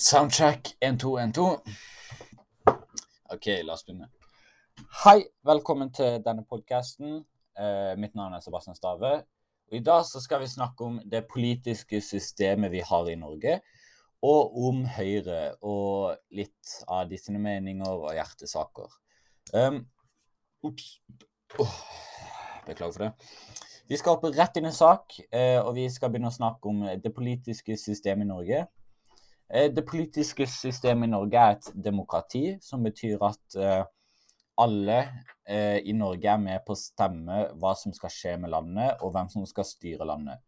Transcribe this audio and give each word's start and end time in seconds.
Soundcheck 0.00 0.76
1212. 0.80 1.58
OK, 3.34 3.46
la 3.64 3.72
oss 3.74 3.82
begynne. 3.82 4.06
Hei, 5.00 5.24
velkommen 5.42 5.90
til 5.90 6.20
denne 6.22 6.44
podkasten. 6.46 7.24
Eh, 7.58 7.96
mitt 7.98 8.14
navn 8.14 8.36
er 8.36 8.44
Sebastian 8.44 8.78
Stave. 8.78 9.10
Og 9.66 9.74
I 9.74 9.82
dag 9.82 10.06
så 10.06 10.22
skal 10.22 10.44
vi 10.44 10.52
snakke 10.52 10.86
om 10.86 11.00
det 11.02 11.24
politiske 11.26 11.98
systemet 11.98 12.70
vi 12.76 12.84
har 12.86 13.10
i 13.10 13.18
Norge, 13.18 13.58
og 14.22 14.54
om 14.70 14.84
Høyre 14.86 15.56
og 15.66 16.14
litt 16.30 16.78
av 16.86 17.10
de 17.10 17.18
sine 17.18 17.42
meninger 17.42 17.90
og 17.90 18.14
hjertesaker. 18.14 18.94
Um. 19.50 19.82
Oh, 20.62 21.76
beklager 22.70 22.94
for 22.94 23.08
det. 23.08 23.12
Vi 23.90 23.98
skal 23.98 24.14
hoppe 24.14 24.30
rett 24.30 24.62
inn 24.62 24.70
i 24.70 24.76
sak, 24.78 25.18
eh, 25.26 25.58
og 25.58 25.74
vi 25.74 25.90
skal 25.90 26.14
begynne 26.14 26.30
å 26.30 26.38
snakke 26.38 26.70
om 26.70 26.86
det 26.86 27.16
politiske 27.18 27.74
systemet 27.74 28.30
i 28.30 28.36
Norge. 28.36 28.66
Eh, 29.54 29.70
det 29.72 29.86
politiske 29.88 30.46
systemet 30.46 31.08
i 31.08 31.12
Norge 31.12 31.40
er 31.40 31.56
et 31.56 31.70
demokrati, 31.84 32.42
som 32.60 32.84
betyr 32.84 33.22
at 33.24 33.56
eh, 33.56 33.84
alle 34.60 34.98
eh, 35.48 35.78
i 35.88 35.94
Norge 35.96 36.28
er 36.28 36.42
med 36.42 36.66
på 36.66 36.74
å 36.74 36.80
stemme 36.80 37.46
hva 37.56 37.72
som 37.78 37.94
skal 37.96 38.12
skje 38.12 38.36
med 38.42 38.52
landet, 38.52 39.00
og 39.00 39.14
hvem 39.14 39.30
som 39.32 39.46
skal 39.48 39.66
styre 39.68 40.08
landet. 40.08 40.42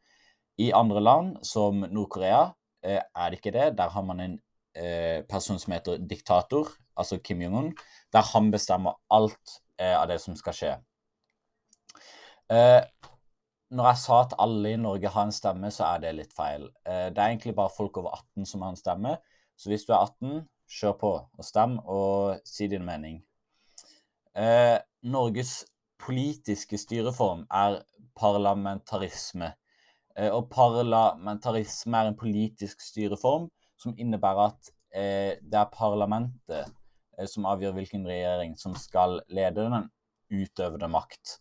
I 0.60 0.72
andre 0.76 1.00
land, 1.00 1.38
som 1.46 1.80
Nord-Korea, 1.86 2.50
er 2.82 3.32
det 3.32 3.38
ikke 3.38 3.52
det. 3.52 3.66
Der 3.76 3.92
har 3.92 4.04
man 4.04 4.20
en 4.24 4.34
person 5.28 5.58
som 5.60 5.72
heter 5.72 6.00
diktator, 6.08 6.68
altså 6.96 7.18
Kim 7.20 7.40
Jong-un, 7.44 7.70
der 8.12 8.24
han 8.32 8.48
bestemmer 8.52 8.96
alt 9.12 9.56
av 9.80 10.06
det 10.08 10.16
som 10.20 10.36
skal 10.36 10.56
skje. 10.56 10.70
Når 13.70 13.86
jeg 13.86 13.98
sa 14.02 14.16
at 14.24 14.32
alle 14.42 14.72
i 14.74 14.78
Norge 14.82 15.10
har 15.14 15.28
en 15.28 15.34
stemme, 15.34 15.68
så 15.70 15.92
er 15.92 16.00
det 16.02 16.16
litt 16.16 16.32
feil. 16.34 16.64
Eh, 16.82 17.06
det 17.14 17.20
er 17.22 17.28
egentlig 17.28 17.54
bare 17.54 17.70
folk 17.70 18.00
over 18.00 18.16
18 18.16 18.48
som 18.50 18.64
har 18.64 18.72
en 18.72 18.78
stemme. 18.80 19.12
Så 19.54 19.70
hvis 19.70 19.84
du 19.86 19.92
er 19.92 20.00
18, 20.00 20.40
kjør 20.70 20.96
på 20.98 21.10
og 21.22 21.46
stem, 21.46 21.76
og 21.86 22.40
si 22.46 22.66
din 22.70 22.82
mening. 22.86 23.20
Eh, 24.34 24.74
Norges 25.06 25.60
politiske 26.02 26.80
styreform 26.82 27.44
er 27.46 27.78
parlamentarisme. 28.18 29.52
Eh, 30.16 30.34
og 30.34 30.50
parlamentarisme 30.50 32.02
er 32.02 32.10
en 32.10 32.18
politisk 32.18 32.82
styreform 32.82 33.46
som 33.78 33.94
innebærer 33.96 34.50
at 34.50 34.76
det 34.90 35.54
er 35.54 35.68
parlamentet 35.70 36.72
som 37.30 37.44
avgjør 37.46 37.76
hvilken 37.76 38.08
regjering 38.10 38.56
som 38.58 38.72
skal 38.74 39.20
lede 39.30 39.62
den 39.62 39.84
utøvende 40.34 40.88
makt. 40.90 41.36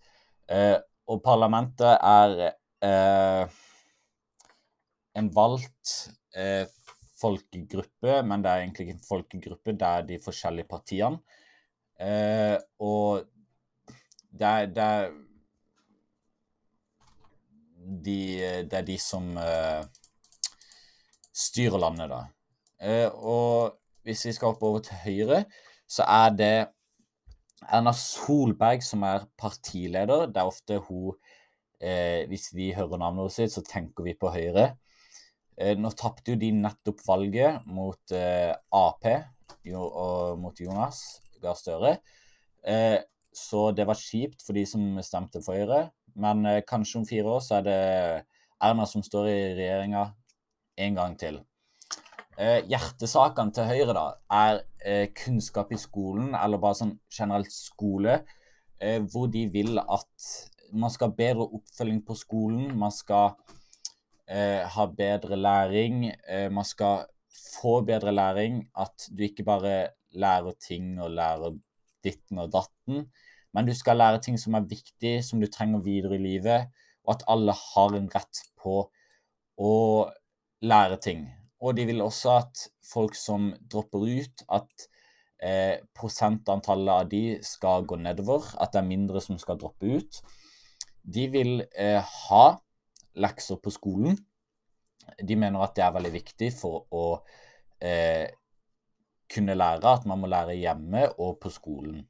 Eh, 1.09 1.13
og 1.13 1.23
parlamentet 1.25 1.97
er 1.97 3.49
en 5.19 5.29
valgt 5.35 5.95
folkegruppe, 7.19 8.21
men 8.23 8.43
det 8.43 8.51
er 8.51 8.63
egentlig 8.63 8.87
ikke 8.87 8.97
en 8.97 9.07
folkegruppe, 9.07 9.75
det 9.75 9.87
er 9.87 10.05
de 10.07 10.19
forskjellige 10.23 10.69
partiene. 10.69 11.19
Eh, 11.99 12.55
og 12.79 13.25
det 14.31 14.47
er, 14.47 14.65
det 14.71 14.83
er 14.83 15.09
de, 18.05 18.19
det 18.69 18.77
er 18.79 18.85
de 18.87 18.97
som 19.01 19.33
eh, 19.37 19.83
styrer 21.35 21.81
landet, 21.81 22.13
da. 22.13 22.21
Eh, 22.79 23.07
og 23.11 23.75
hvis 24.07 24.25
vi 24.29 24.35
skal 24.37 24.53
hoppe 24.53 24.69
over 24.69 24.85
til 24.85 25.01
Høyre, 25.03 25.43
så 25.89 26.05
er 26.07 26.29
det 26.37 26.53
Erna 27.67 27.93
Solberg 27.95 28.83
som 28.85 29.03
er 29.07 29.25
partileder. 29.39 30.27
Det 30.31 30.39
er 30.41 30.47
ofte 30.49 30.79
hun 30.87 31.17
eh, 31.81 32.27
Hvis 32.29 32.49
vi 32.55 32.71
hører 32.75 33.01
navnet 33.01 33.33
sitt, 33.35 33.53
så 33.53 33.63
tenker 33.65 34.07
vi 34.07 34.15
på 34.19 34.31
Høyre. 34.33 34.71
Eh, 35.59 35.75
nå 35.75 35.91
tapte 35.99 36.33
jo 36.33 36.39
de 36.39 36.53
nettopp 36.55 37.03
valget 37.07 37.67
mot 37.67 38.15
eh, 38.15 38.53
Ap 38.71 39.07
jo, 39.67 39.83
og 39.83 40.39
mot 40.39 40.55
Jonas 40.59 41.19
Gahr 41.43 41.57
Støre. 41.59 41.97
Eh, 42.63 42.99
så 43.35 43.69
det 43.75 43.85
var 43.87 43.99
kjipt 43.99 44.43
for 44.43 44.57
de 44.57 44.65
som 44.67 44.99
stemte 45.05 45.43
for 45.43 45.59
Høyre. 45.59 45.89
Men 46.19 46.45
eh, 46.47 46.63
kanskje 46.67 47.01
om 47.01 47.07
fire 47.07 47.35
år 47.35 47.43
så 47.43 47.59
er 47.59 47.67
det 47.67 47.79
Erna 48.63 48.87
som 48.89 49.03
står 49.03 49.29
i 49.31 49.37
regjeringa 49.59 50.09
en 50.79 50.95
gang 50.95 51.15
til. 51.19 51.39
Eh, 52.39 52.61
hjertesakene 52.71 53.51
til 53.51 53.65
Høyre 53.67 53.93
da, 53.97 54.03
er 54.31 54.61
eh, 54.87 55.09
kunnskap 55.11 55.73
i 55.75 55.79
skolen, 55.79 56.31
eller 56.39 56.61
bare 56.61 56.77
sånn 56.79 56.93
generelt 57.11 57.51
skole, 57.51 58.21
eh, 58.79 59.01
hvor 59.11 59.27
de 59.33 59.41
vil 59.51 59.75
at 59.81 60.27
man 60.71 60.93
skal 60.93 61.11
ha 61.11 61.17
bedre 61.17 61.47
oppfølging 61.57 61.99
på 62.07 62.15
skolen. 62.15 62.75
Man 62.79 62.93
skal 62.95 63.33
ha 64.29 64.83
bedre 64.93 65.33
læring. 65.33 66.03
man 66.53 66.65
skal 66.65 67.07
få 67.33 67.79
bedre 67.81 68.11
læring. 68.13 68.59
At 68.77 69.07
du 69.09 69.23
ikke 69.25 69.43
bare 69.43 69.89
lærer 70.13 70.53
ting 70.61 70.99
og 71.01 71.09
lærer 71.17 71.55
ditten 72.05 72.37
og 72.37 72.51
datten. 72.53 73.07
Men 73.51 73.65
du 73.65 73.73
skal 73.73 73.97
lære 73.97 74.21
ting 74.21 74.37
som 74.37 74.53
er 74.53 74.69
viktig, 74.69 75.23
som 75.25 75.41
du 75.41 75.47
trenger 75.49 75.81
videre 75.81 76.19
i 76.19 76.21
livet. 76.21 76.69
Og 77.07 77.15
at 77.15 77.25
alle 77.27 77.57
har 77.57 77.97
en 77.97 78.11
rett 78.13 78.43
på 78.61 78.77
å 79.57 79.73
lære 80.61 81.01
ting. 81.01 81.25
Og 81.59 81.75
de 81.75 81.85
vil 81.89 82.01
også 82.01 82.37
at 82.37 82.63
folk 82.87 83.17
som 83.19 83.51
dropper 83.71 84.05
ut, 84.07 84.43
at 84.55 84.87
eh, 85.43 85.81
prosentantallet 85.95 86.93
av 86.93 87.09
de 87.11 87.23
skal 87.45 87.87
gå 87.89 87.99
nedover. 87.99 88.47
At 88.61 88.73
det 88.73 88.83
er 88.83 88.89
mindre 88.91 89.21
som 89.23 89.39
skal 89.41 89.59
droppe 89.59 89.99
ut. 89.99 90.21
De 91.03 91.27
vil 91.31 91.63
eh, 91.75 91.99
ha 92.29 92.45
lekser 93.19 93.59
på 93.63 93.73
skolen. 93.75 94.17
De 95.19 95.35
mener 95.35 95.61
at 95.63 95.75
det 95.75 95.83
er 95.83 95.95
veldig 95.95 96.13
viktig 96.13 96.51
for 96.55 96.85
å 96.95 97.05
eh, 97.81 98.29
kunne 99.29 99.57
lære 99.57 99.97
at 99.99 100.07
man 100.09 100.21
må 100.21 100.29
lære 100.29 100.57
hjemme 100.57 101.07
og 101.17 101.39
på 101.41 101.51
skolen. 101.53 102.03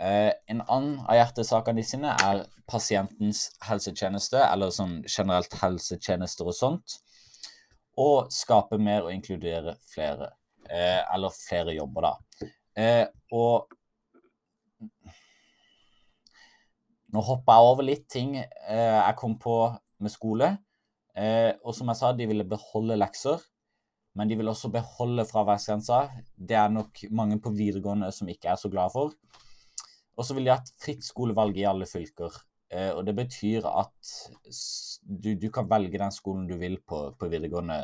Eh, 0.00 0.32
en 0.50 0.62
annen 0.64 1.00
av 1.04 1.18
hjertesakene 1.18 1.84
sine 1.86 2.14
er 2.24 2.46
pasientens 2.70 3.50
helsetjeneste, 3.66 4.40
eller 4.48 4.72
sånn 4.74 5.02
generelt 5.06 5.54
helsetjenester 5.60 6.48
og 6.48 6.56
sånt. 6.56 7.01
Og 8.00 8.32
skape 8.32 8.78
mer 8.80 9.06
og 9.06 9.12
inkludere 9.12 9.76
flere. 9.92 10.30
Eh, 10.64 11.00
eller 11.14 11.34
flere 11.34 11.74
jobber, 11.76 12.08
da. 12.08 12.50
Eh, 12.78 13.06
og 13.36 13.72
nå 17.12 17.20
hoppa 17.26 17.58
jeg 17.58 17.72
over 17.72 17.84
litt 17.84 18.06
ting 18.08 18.38
eh, 18.38 18.96
jeg 18.96 19.16
kom 19.20 19.36
på 19.40 19.56
med 20.00 20.12
skole. 20.12 20.54
Eh, 21.12 21.52
og 21.60 21.76
som 21.76 21.90
jeg 21.92 22.00
sa, 22.00 22.14
de 22.16 22.28
ville 22.30 22.48
beholde 22.48 22.96
lekser 22.96 23.42
men 24.18 24.28
de 24.28 24.36
vil 24.36 24.50
også 24.52 24.70
beholde 24.72 25.24
fraværsgrensa. 25.28 26.04
Det 26.36 26.56
er 26.58 26.72
nok 26.72 27.04
mange 27.10 27.38
på 27.40 27.52
videregående 27.56 28.10
som 28.12 28.28
ikke 28.28 28.50
er 28.52 28.60
så 28.60 28.68
glad 28.72 28.92
for. 28.92 29.14
Og 30.16 30.26
så 30.26 30.36
vil 30.36 30.46
de 30.46 30.52
ha 30.52 30.58
et 30.60 30.72
fritt 30.82 31.04
skolevalg 31.06 31.56
i 31.56 31.68
alle 31.68 31.88
fylker. 31.88 32.34
Eh, 32.72 32.90
og 32.96 33.04
det 33.06 33.14
betyr 33.18 33.66
at 33.68 34.12
du, 35.02 35.34
du, 35.36 35.48
kan 35.52 35.68
velge 35.70 36.00
den 36.00 36.14
skolen 36.14 36.48
du 36.48 36.56
vil 36.60 36.78
på, 36.80 37.04
på 37.18 37.28
videregående 37.28 37.82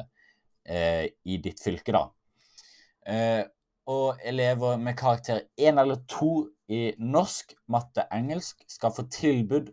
eh, 0.65 1.07
i 1.29 1.39
ditt 1.45 1.61
fylke, 1.63 1.93
da. 1.93 2.07
Eh, 3.09 3.45
og 3.89 4.21
elever 4.25 4.77
med 4.81 4.97
karakter 5.01 5.47
1 5.57 5.81
eller 5.81 6.03
2 6.09 6.33
i 6.77 6.81
norsk, 7.01 7.55
matte, 7.73 8.05
engelsk 8.13 8.61
skal 8.69 8.93
få 8.93 9.07
tilbud 9.13 9.71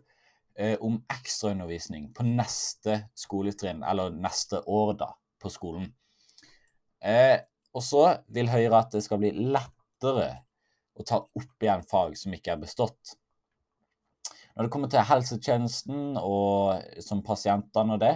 eh, 0.56 0.76
om 0.80 0.96
ekstraundervisning 1.12 2.08
på 2.16 2.24
neste 2.24 3.02
skoletrinn, 3.16 3.84
eller 3.84 4.14
neste 4.16 4.62
år, 4.64 4.94
da, 5.02 5.10
på 5.42 5.52
skolen. 5.52 5.90
Eh, 7.04 7.36
og 7.76 7.84
så 7.84 8.06
vil 8.32 8.48
Høyre 8.48 8.80
at 8.80 8.96
det 8.96 9.04
skal 9.04 9.20
bli 9.20 9.34
lettere 9.36 10.30
å 10.96 11.04
ta 11.04 11.20
opp 11.20 11.62
igjen 11.62 11.84
fag 11.84 12.16
som 12.16 12.32
ikke 12.32 12.54
er 12.54 12.62
bestått. 12.64 13.16
Når 14.56 14.64
det 14.64 14.72
kommer 14.72 14.88
til 14.88 15.04
helsetjenesten 15.04 16.16
og 16.16 17.02
som 17.04 17.20
pasientene 17.24 17.96
og 17.96 18.00
det, 18.00 18.14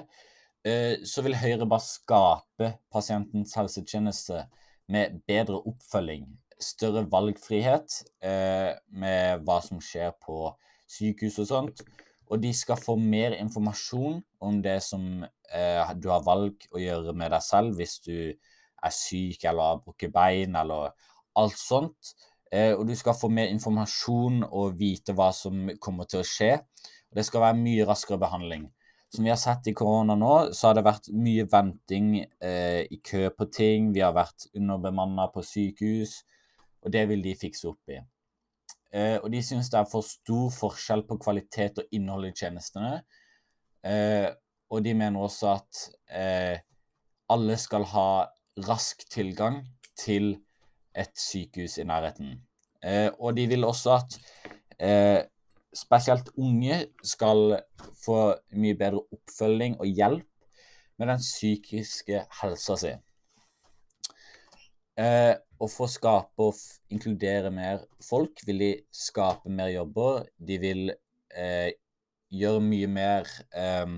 eh, 0.65 1.03
så 1.05 1.21
vil 1.27 1.37
Høyre 1.37 1.69
bare 1.69 1.85
skape 1.85 2.71
pasientens 2.93 3.53
helsetjeneste 3.59 4.47
med 4.89 5.21
bedre 5.29 5.61
oppfølging, 5.69 6.25
større 6.61 7.05
valgfrihet 7.13 7.99
eh, 8.25 8.73
med 8.89 9.45
hva 9.45 9.59
som 9.65 9.83
skjer 9.85 10.15
på 10.25 10.49
sykehus 10.89 11.39
og 11.45 11.51
sånt. 11.51 11.85
Og 12.31 12.41
de 12.41 12.55
skal 12.57 12.81
få 12.81 12.97
mer 12.97 13.37
informasjon 13.37 14.23
om 14.41 14.63
det 14.65 14.79
som 14.87 15.25
eh, 15.25 15.93
du 16.01 16.09
har 16.09 16.25
valg 16.25 16.65
å 16.73 16.81
gjøre 16.81 17.13
med 17.13 17.35
deg 17.35 17.45
selv 17.45 17.77
hvis 17.77 17.99
du 18.07 18.17
er 18.31 18.97
syk 18.97 19.45
eller 19.45 19.75
har 19.75 19.85
brukket 19.85 20.15
bein 20.15 20.57
eller 20.57 20.95
alt 21.37 21.59
sånt. 21.59 22.15
Eh, 22.51 22.73
og 22.75 22.87
du 22.89 22.95
skal 22.99 23.17
få 23.17 23.31
mer 23.33 23.51
informasjon 23.53 24.43
og 24.49 24.77
vite 24.79 25.15
hva 25.15 25.31
som 25.35 25.69
kommer 25.83 26.09
til 26.11 26.23
å 26.23 26.27
skje. 26.27 26.57
Det 27.11 27.25
skal 27.27 27.45
være 27.45 27.59
mye 27.59 27.87
raskere 27.87 28.21
behandling. 28.23 28.69
Som 29.11 29.27
vi 29.27 29.33
har 29.33 29.39
sett 29.43 29.67
i 29.67 29.75
korona 29.75 30.15
nå, 30.19 30.35
så 30.55 30.69
har 30.69 30.79
det 30.79 30.87
vært 30.87 31.09
mye 31.15 31.47
venting 31.51 32.13
eh, 32.23 32.87
i 32.87 33.01
kø 33.03 33.27
på 33.35 33.49
ting. 33.51 33.91
Vi 33.95 34.03
har 34.05 34.15
vært 34.15 34.47
underbemanna 34.55 35.27
på 35.35 35.43
sykehus, 35.43 36.21
og 36.85 36.95
det 36.95 37.09
vil 37.11 37.25
de 37.25 37.35
fikse 37.39 37.67
opp 37.71 37.91
i. 37.91 37.99
Eh, 38.95 39.17
og 39.19 39.31
de 39.35 39.43
syns 39.43 39.71
det 39.71 39.81
er 39.81 39.91
for 39.91 40.07
stor 40.07 40.51
forskjell 40.55 41.05
på 41.07 41.19
kvalitet 41.23 41.83
og 41.83 41.95
innhold 41.95 42.31
i 42.31 42.35
tjenestene. 42.39 43.01
Eh, 43.87 44.29
og 44.71 44.85
de 44.87 44.95
mener 44.95 45.27
også 45.27 45.57
at 45.57 45.83
eh, 46.15 46.63
alle 47.31 47.59
skal 47.59 47.87
ha 47.91 48.11
rask 48.67 49.03
tilgang 49.11 49.63
til 49.99 50.37
et 50.97 51.13
sykehus 51.19 51.79
i 51.79 51.87
nærheten. 51.89 52.39
Eh, 52.83 53.11
og 53.19 53.37
de 53.37 53.47
vil 53.51 53.65
også 53.65 53.97
at 53.99 54.17
eh, 54.81 55.21
spesielt 55.77 56.31
unge 56.37 56.87
skal 57.05 57.61
få 58.05 58.35
mye 58.57 58.79
bedre 58.79 59.05
oppfølging 59.13 59.79
og 59.81 59.87
hjelp 59.87 60.27
med 60.99 61.13
den 61.13 61.23
psykiske 61.23 62.25
helsa 62.41 62.77
si. 62.81 62.95
Eh, 65.01 65.35
og 65.61 65.69
for 65.69 65.87
å 65.87 65.93
skape 65.93 66.49
og 66.49 66.59
inkludere 66.93 67.53
mer 67.53 67.85
folk 68.05 68.43
vil 68.49 68.65
de 68.65 68.71
skape 68.93 69.53
mer 69.53 69.71
jobber. 69.73 70.27
De 70.37 70.57
vil 70.61 70.91
eh, 70.91 71.73
gjøre 72.33 72.63
mye 72.65 72.89
mer 72.91 73.29
eh, 73.53 73.97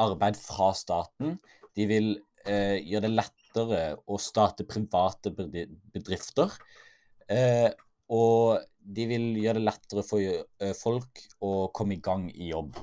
arbeid 0.00 0.38
fra 0.40 0.72
staten. 0.76 1.36
De 1.76 1.88
vil 1.88 2.14
eh, 2.44 2.80
gjøre 2.80 3.06
det 3.06 3.16
lettere 3.56 3.96
å 4.06 4.18
starte 4.18 4.66
private 4.66 5.32
bedrifter. 5.32 6.52
Eh, 7.28 7.70
og 8.08 8.60
de 8.78 9.06
vil 9.06 9.32
gjøre 9.40 9.58
det 9.58 9.66
lettere 9.66 10.04
for 10.06 10.20
eh, 10.22 10.74
folk 10.76 11.24
å 11.42 11.68
komme 11.74 11.96
i 11.96 12.02
gang 12.02 12.28
i 12.30 12.50
jobb. 12.52 12.76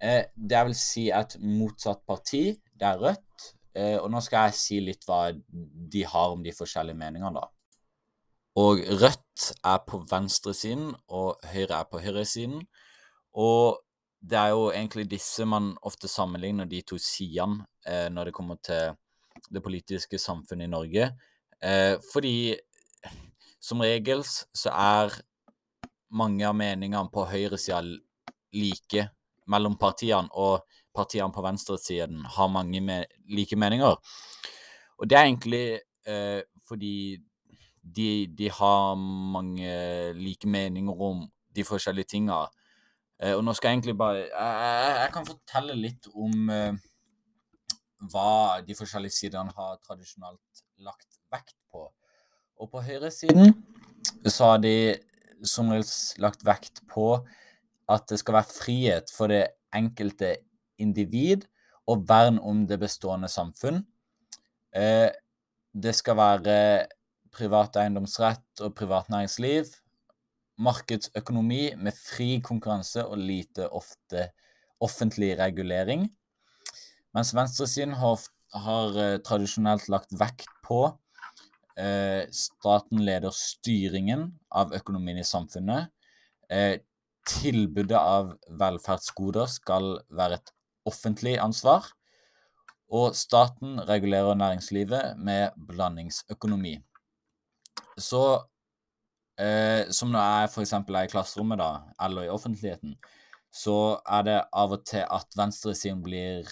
Eh, 0.00 0.24
det 0.34 0.62
vil 0.68 0.76
si 0.76 1.10
et 1.10 1.36
motsatt 1.40 2.04
parti, 2.06 2.56
det 2.72 2.86
er 2.86 3.00
Rødt. 3.00 3.52
Eh, 3.76 3.98
og 4.00 4.08
nå 4.10 4.22
skal 4.24 4.48
jeg 4.48 4.56
si 4.56 4.80
litt 4.80 5.04
hva 5.04 5.30
de 5.32 6.04
har 6.08 6.32
om 6.32 6.42
de 6.42 6.54
forskjellige 6.56 6.96
meningene, 6.96 7.34
da. 7.36 7.48
Og 8.56 8.80
Rødt 9.02 9.50
er 9.68 9.82
på 9.84 10.00
venstresiden, 10.08 10.94
og 11.12 11.42
Høyre 11.44 11.82
er 11.82 11.90
på 11.90 12.00
høyresiden. 12.00 12.62
Og 13.36 13.82
det 14.26 14.38
er 14.40 14.54
jo 14.54 14.70
egentlig 14.70 15.04
disse 15.10 15.44
man 15.44 15.74
ofte 15.84 16.08
sammenligner 16.08 16.64
de 16.64 16.80
to 16.88 16.96
sidene 16.96 17.66
eh, 17.84 18.08
når 18.08 18.30
det 18.30 18.34
kommer 18.38 18.56
til 18.64 18.96
det 19.50 19.62
politiske 19.62 20.18
samfunnet 20.18 20.68
i 20.68 20.72
Norge. 20.72 21.10
Eh, 21.62 21.96
fordi 22.12 22.56
som 23.60 23.82
regels 23.82 24.44
så 24.54 24.72
er 24.72 25.14
mange 26.16 26.46
av 26.46 26.54
meningene 26.56 27.10
på 27.12 27.26
høyresida 27.26 27.82
like 28.56 29.08
mellom 29.50 29.76
partiene, 29.78 30.30
og 30.32 30.66
partiene 30.94 31.32
på 31.34 31.44
venstresiden 31.44 32.24
har 32.36 32.50
mange 32.52 32.80
me 32.82 33.02
like 33.30 33.56
meninger. 33.58 33.96
Og 34.98 35.08
det 35.08 35.18
er 35.18 35.26
egentlig 35.26 35.64
eh, 36.06 36.42
fordi 36.66 37.18
de, 37.82 38.26
de, 38.26 38.50
har 38.50 38.94
mange 38.96 40.12
like 40.18 40.48
meninger 40.48 41.02
om 41.02 41.26
de 41.54 41.64
forskjellige 41.64 42.10
tinga. 42.16 42.46
Eh, 43.20 43.34
og 43.36 43.44
nå 43.44 43.54
skal 43.54 43.70
jeg 43.70 43.78
egentlig 43.78 43.96
bare 43.96 44.24
Jeg, 44.26 44.96
jeg 45.00 45.12
kan 45.14 45.26
fortelle 45.28 45.76
litt 45.78 46.08
om 46.12 46.50
eh, 46.50 46.74
hva 48.12 48.60
de 48.66 48.76
forskjellige 48.76 49.16
sidene 49.16 49.54
har 49.56 49.78
tradisjonelt 49.84 50.64
lagt 50.84 51.18
vekt 51.32 51.56
på. 51.72 51.86
Og 52.60 52.70
på 52.72 52.82
høyresiden 52.84 53.54
så 54.26 54.52
har 54.52 54.62
de 54.64 54.76
som 55.46 55.70
regel 55.72 56.22
lagt 56.22 56.44
vekt 56.46 56.82
på 56.90 57.10
at 57.92 58.06
det 58.10 58.18
skal 58.20 58.38
være 58.38 58.50
frihet 58.50 59.12
for 59.14 59.30
det 59.30 59.44
enkelte 59.76 60.36
individ 60.82 61.46
og 61.86 62.06
vern 62.08 62.40
om 62.42 62.64
det 62.66 62.80
bestående 62.82 63.30
samfunn. 63.30 63.82
Eh, 64.74 65.08
det 65.76 65.94
skal 65.94 66.18
være 66.18 66.58
privat 67.36 67.76
eiendomsrett 67.80 68.64
og 68.64 68.74
privat 68.76 69.10
næringsliv. 69.12 69.68
Markedsøkonomi 70.58 71.76
med 71.76 71.96
fri 71.96 72.40
konkurranse 72.44 73.04
og 73.04 73.20
lite 73.20 73.68
ofte 73.68 74.30
offentlig 74.80 75.36
regulering. 75.38 76.08
Mens 77.16 77.32
venstresiden 77.32 77.94
har, 77.96 78.20
har 78.52 78.96
eh, 79.00 79.18
tradisjonelt 79.24 79.86
lagt 79.88 80.12
vekt 80.20 80.50
på 80.66 80.82
eh, 81.80 82.26
staten 82.28 83.00
leder 83.06 83.32
styringen 83.32 84.28
av 84.52 84.74
økonomien 84.76 85.22
i 85.22 85.24
samfunnet. 85.24 85.88
Eh, 86.52 86.82
tilbudet 87.26 87.96
av 87.96 88.34
velferdsgoder 88.60 89.48
skal 89.50 89.96
være 90.12 90.40
et 90.42 90.52
offentlig 90.86 91.38
ansvar. 91.42 91.88
Og 92.92 93.16
staten 93.18 93.80
regulerer 93.88 94.36
næringslivet 94.38 95.16
med 95.16 95.56
blandingsøkonomi. 95.56 96.76
Så 97.98 98.22
eh, 99.40 99.88
som 99.90 100.12
når 100.12 100.20
jeg 100.20 100.52
f.eks. 100.52 100.76
er 100.84 101.02
i 101.02 101.10
klasserommet, 101.16 101.64
da, 101.64 101.70
eller 102.06 102.28
i 102.28 102.34
offentligheten, 102.36 102.94
så 103.56 103.96
er 104.04 104.22
det 104.28 104.38
av 104.52 104.76
og 104.76 104.84
til 104.86 105.02
at 105.02 105.32
venstresiden 105.38 106.04
blir 106.04 106.46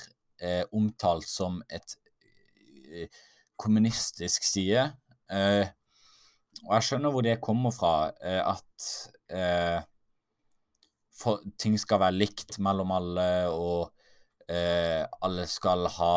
eh, 0.44 0.64
omtalt 0.76 1.28
som 1.28 1.62
et 1.72 1.96
eh, 2.92 3.08
kommunistisk 3.56 4.44
side. 4.46 4.90
Eh, 5.32 5.64
og 6.64 6.76
jeg 6.76 6.86
skjønner 6.86 7.12
hvor 7.12 7.24
det 7.26 7.40
kommer 7.44 7.74
fra, 7.74 7.94
eh, 8.22 8.40
at 8.40 8.88
eh, 9.34 9.80
for, 11.14 11.42
ting 11.60 11.76
skal 11.80 12.02
være 12.02 12.18
likt 12.22 12.58
mellom 12.62 12.92
alle, 12.94 13.28
og 13.50 13.90
eh, 14.50 15.02
alle 15.24 15.46
skal 15.50 15.88
ha 15.98 16.14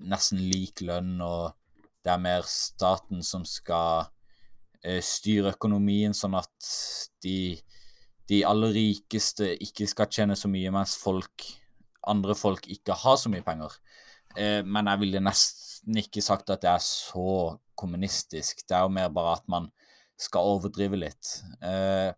nesten 0.00 0.40
lik 0.50 0.84
lønn, 0.86 1.16
og 1.20 1.52
det 2.02 2.14
er 2.14 2.22
mer 2.22 2.48
staten 2.48 3.22
som 3.26 3.46
skal 3.46 4.08
styre 4.82 5.52
økonomien, 5.52 6.10
sånn 6.10 6.32
at 6.34 6.70
de, 7.22 7.54
de 8.26 8.40
aller 8.42 8.72
rikeste 8.74 9.52
ikke 9.62 9.86
skal 9.86 10.08
tjene 10.10 10.34
så 10.34 10.50
mye, 10.50 10.72
mens 10.74 10.96
folk, 10.98 11.44
andre 12.08 12.34
folk 12.38 12.66
ikke 12.70 12.96
har 12.98 13.18
så 13.20 13.30
mye 13.32 13.44
penger. 13.46 13.74
Eh, 14.36 14.60
men 14.64 14.88
jeg 14.90 15.02
ville 15.02 15.22
nesten 15.22 15.98
ikke 16.02 16.24
sagt 16.24 16.50
at 16.50 16.62
det 16.64 16.70
er 16.72 16.82
så 16.84 17.58
kommunistisk. 17.78 18.64
Det 18.66 18.76
er 18.76 18.86
jo 18.86 18.94
mer 18.94 19.12
bare 19.12 19.36
at 19.38 19.48
man 19.50 19.70
skal 20.20 20.54
overdrive 20.56 21.00
litt. 21.00 21.32
Eh, 21.64 22.12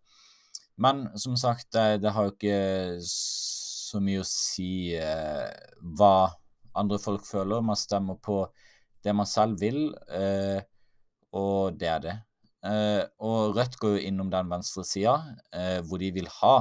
men 0.81 1.07
som 1.19 1.37
sagt, 1.39 1.71
det, 1.73 2.01
det, 2.03 2.11
har 2.11 2.27
jo 2.27 2.35
ikke 2.35 2.99
så 3.05 4.01
mye 4.03 4.21
å 4.21 4.27
si 4.27 4.95
eh, 4.97 5.47
hva 5.95 6.29
andre 6.75 6.99
folk 6.99 7.25
føler. 7.27 7.63
Man 7.63 7.79
stemmer 7.79 8.19
på 8.19 8.43
det 9.05 9.13
man 9.15 9.29
selv 9.29 9.61
vil, 9.61 9.93
eh, 10.09 10.59
og 11.35 11.77
det 11.79 11.91
er 11.91 12.01
det. 12.03 12.15
Eh, 12.65 13.03
og 13.21 13.55
Rødt 13.55 13.77
går 13.79 13.97
jo 13.97 14.05
innom 14.09 14.31
den 14.33 14.49
venstre 14.49 14.83
sida, 14.87 15.19
eh, 15.53 15.79
hvor 15.85 16.01
de 16.01 16.09
vil 16.15 16.29
ha 16.41 16.55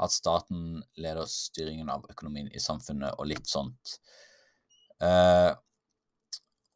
at 0.00 0.14
staten 0.14 0.82
leder 0.96 1.28
styringen 1.28 1.90
av 1.92 2.06
økonomien 2.10 2.48
i 2.52 2.62
samfunnet, 2.62 3.18
og 3.18 3.28
litt 3.30 3.48
sånt. 3.50 3.98
Eh, 5.02 5.52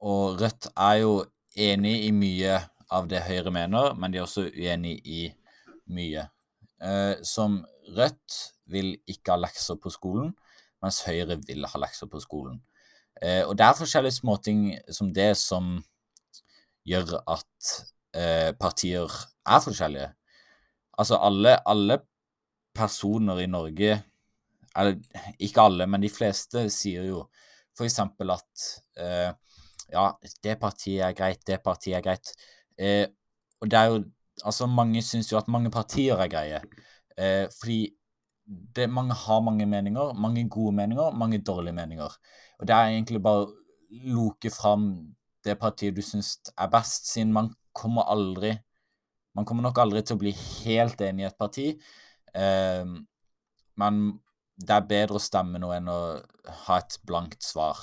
og 0.06 0.40
Rødt 0.40 0.70
er 0.74 1.00
jo 1.02 1.12
enig 1.56 1.94
i 2.06 2.12
mye 2.12 2.58
av 2.92 3.08
det 3.10 3.24
Høyre 3.26 3.52
mener, 3.54 3.94
men 3.98 4.12
de 4.12 4.20
er 4.20 4.26
også 4.26 4.46
uenig 4.52 4.98
i 5.04 5.22
mye. 5.90 6.28
Eh, 6.82 7.14
som 7.26 7.62
Rødt 7.96 8.40
vil 8.70 8.96
ikke 9.08 9.34
ha 9.34 9.40
lekser 9.40 9.78
på 9.80 9.90
skolen, 9.94 10.34
mens 10.82 11.02
Høyre 11.06 11.38
vil 11.46 11.66
ha 11.66 11.80
lekser 11.80 12.10
på 12.10 12.20
skolen. 12.22 12.60
Eh, 13.22 13.42
og 13.46 13.56
det 13.56 13.64
er 13.64 13.78
forskjellige 13.78 14.18
småting 14.18 14.66
som 14.92 15.12
det 15.14 15.32
som 15.40 15.78
gjør 16.86 17.16
at 17.22 17.72
eh, 18.14 18.52
partier 18.58 19.10
er 19.46 19.62
forskjellige. 19.64 20.10
Altså 20.98 21.18
alle, 21.20 21.56
alle 21.68 22.00
personer 22.76 23.42
i 23.42 23.48
Norge 23.50 23.96
Eller 24.76 24.98
ikke 25.40 25.64
alle, 25.64 25.86
men 25.88 26.02
de 26.04 26.10
fleste 26.12 26.66
sier 26.72 27.06
jo 27.08 27.22
f.eks. 27.76 27.98
at 28.00 28.66
eh, 29.00 29.30
ja, 29.92 30.06
det 30.44 30.56
partiet 30.60 31.04
er 31.04 31.14
greit, 31.16 31.42
det 31.46 31.60
partiet 31.64 31.98
er 31.98 32.04
greit. 32.04 32.32
Eh, 32.76 33.06
og 33.60 33.70
det 33.70 33.80
er 33.80 33.90
jo 33.94 34.04
Altså, 34.44 34.66
mange 34.68 35.00
syns 35.00 35.30
jo 35.32 35.38
at 35.38 35.46
mange 35.48 35.70
partier 35.72 36.18
er 36.20 36.28
greie. 36.28 36.58
Eh, 37.16 37.46
fordi 37.56 37.86
det, 38.76 38.84
mange 38.92 39.14
har 39.16 39.40
mange 39.40 39.66
meninger. 39.66 40.12
Mange 40.12 40.48
gode 40.48 40.74
meninger, 40.76 41.14
mange 41.16 41.38
dårlige 41.40 41.72
meninger. 41.72 42.18
Og 42.58 42.68
det 42.68 42.74
er 42.76 42.90
egentlig 42.90 43.22
bare 43.24 43.46
å 43.46 43.54
loke 44.12 44.52
fram 44.52 44.90
det 45.46 45.56
partiet 45.60 45.96
du 45.96 46.02
syns 46.02 46.36
er 46.52 46.68
best, 46.68 47.08
siden 47.08 47.32
man 47.32 47.52
kommer 47.72 48.08
aldri 48.12 48.56
Man 49.36 49.44
kommer 49.44 49.66
nok 49.66 49.78
aldri 49.78 50.00
til 50.00 50.16
å 50.16 50.20
bli 50.22 50.30
helt 50.32 51.00
enig 51.04 51.26
i 51.26 51.26
et 51.28 51.36
parti. 51.36 51.64
Eh, 52.36 52.84
men 53.80 54.00
det 54.56 54.72
er 54.72 54.88
bedre 54.88 55.18
å 55.18 55.22
stemme 55.22 55.60
noe 55.60 55.76
enn 55.78 55.90
å 55.92 56.00
ha 56.66 56.78
et 56.80 56.98
blankt 57.06 57.44
svar. 57.44 57.78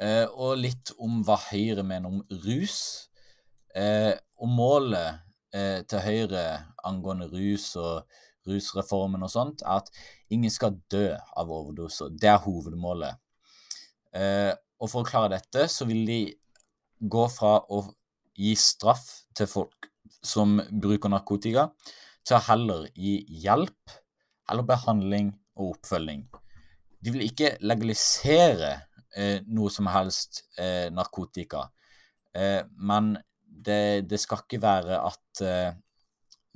Eh, 0.00 0.26
og 0.28 0.58
litt 0.60 0.92
om 1.00 1.22
hva 1.24 1.38
Høyre 1.48 1.84
mener 1.86 2.10
om 2.10 2.22
rus. 2.44 3.08
Eh, 3.76 4.12
og 4.40 4.52
målet 4.52 5.22
eh, 5.56 5.80
til 5.88 6.04
Høyre 6.04 6.44
angående 6.86 7.28
rus 7.32 7.72
og 7.80 8.04
rusreformen 8.46 9.24
og 9.26 9.32
sånt, 9.32 9.64
er 9.64 9.80
at 9.80 9.90
ingen 10.32 10.52
skal 10.52 10.76
dø 10.92 11.08
av 11.16 11.50
overdoser. 11.50 12.12
Det 12.12 12.30
er 12.30 12.44
hovedmålet. 12.44 13.18
Eh, 14.14 14.52
og 14.76 14.92
for 14.92 15.02
å 15.02 15.08
klare 15.08 15.32
dette, 15.34 15.66
så 15.72 15.88
vil 15.88 16.04
de 16.06 16.20
gå 17.00 17.26
fra 17.32 17.58
å 17.72 17.82
gi 18.36 18.52
straff 18.60 19.06
til 19.36 19.48
folk 19.48 19.88
som 20.24 20.58
bruker 20.70 21.10
narkotika, 21.12 21.70
til 22.26 22.38
å 22.38 22.44
heller 22.48 22.88
gi 22.94 23.20
hjelp 23.44 23.94
eller 24.50 24.66
behandling 24.66 25.30
og 25.56 25.76
oppfølging. 25.76 26.26
De 27.00 27.12
vil 27.14 27.26
ikke 27.26 27.54
legalisere 27.62 28.72
eh, 29.14 29.42
noe 29.46 29.70
som 29.72 29.88
helst 29.90 30.44
eh, 30.58 30.88
narkotika. 30.94 31.66
Eh, 32.34 32.62
men 32.76 33.14
det, 33.46 34.08
det, 34.10 34.20
skal 34.22 34.42
ikke 34.42 34.62
være 34.62 34.98
at 35.06 35.42
eh, 35.44 35.76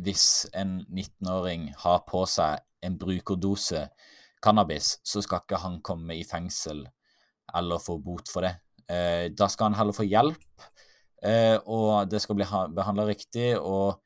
hvis 0.02 0.26
en 0.56 0.80
19-åring 0.88 1.70
har 1.84 2.02
på 2.08 2.24
seg 2.28 2.64
en 2.84 2.96
brukerdose 2.98 3.86
cannabis, 4.42 4.96
så 5.04 5.22
skal 5.22 5.44
ikke 5.44 5.60
han 5.62 5.80
komme 5.84 6.16
i 6.16 6.26
fengsel 6.26 6.86
eller 7.56 7.82
få 7.82 7.98
bot 8.02 8.30
for 8.32 8.46
det. 8.46 8.54
Eh, 8.90 9.30
da 9.36 9.48
skal 9.50 9.70
han 9.70 9.78
heller 9.78 9.94
få 9.94 10.06
hjelp, 10.08 10.68
eh, 11.22 11.56
og 11.66 12.10
det 12.10 12.22
skal 12.24 12.38
bli 12.38 12.48
behandla 12.74 13.06
riktig. 13.10 13.52
og 13.58 14.00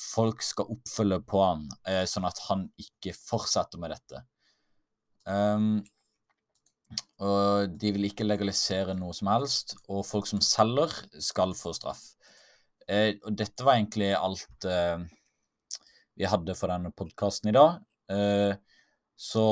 folk 0.00 0.42
skal 0.42 0.70
oppfølge 0.74 1.20
på 1.30 1.40
han, 1.40 1.66
sånn 2.10 2.26
at 2.26 2.40
han 2.48 2.64
ikke 2.80 3.12
fortsetter 3.16 3.78
med 3.80 3.94
dette. 3.94 4.24
Um, 5.24 5.84
og 7.24 7.74
de 7.80 7.92
vil 7.94 8.08
ikke 8.08 8.26
legalisere 8.26 8.94
noe 8.98 9.14
som 9.16 9.30
helst, 9.32 9.76
og 9.88 10.04
folk 10.06 10.28
som 10.28 10.42
selger, 10.44 10.92
skal 11.22 11.54
få 11.56 11.72
straff. 11.76 12.02
Eh, 12.88 13.14
og 13.24 13.36
dette 13.38 13.64
var 13.64 13.78
egentlig 13.78 14.10
alt 14.12 14.66
eh, 14.68 15.04
vi 16.20 16.28
hadde 16.28 16.56
for 16.58 16.72
denne 16.72 16.92
podkasten 16.92 17.50
i 17.50 17.56
dag. 17.56 17.78
Eh, 18.12 18.52
så 19.14 19.46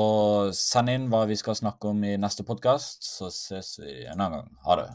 send 0.53 0.91
inn 0.91 1.07
hva 1.11 1.23
vi 1.29 1.37
skal 1.39 1.57
snakke 1.57 1.93
om 1.93 2.03
i 2.05 2.17
neste 2.19 2.45
podkast, 2.45 3.07
så 3.07 3.31
ses 3.33 3.77
vi 3.81 4.03
en 4.03 4.19
annen 4.19 4.43
gang. 4.43 4.51
Ha 4.67 4.79
det. 4.81 4.89